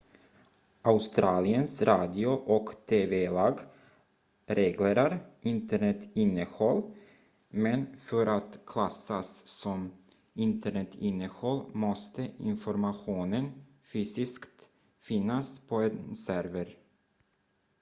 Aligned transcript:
australiens 0.81 1.81
radio- 1.81 2.37
och 2.45 2.85
tv-lag 2.85 3.59
reglerar 4.45 5.19
internetinnehåll 5.41 6.91
men 7.49 7.97
för 7.97 8.27
att 8.27 8.59
klassas 8.65 9.47
som 9.47 9.91
internetinnehåll 10.33 11.69
måste 11.75 12.31
informationen 12.37 13.51
fysiskt 13.81 14.69
finnas 14.99 15.59
på 15.59 15.75
en 15.75 16.15
server 16.15 16.77